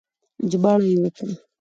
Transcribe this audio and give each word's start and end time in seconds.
ژباړه 0.51 0.85
يې 0.89 0.97
وکړه 1.01 1.31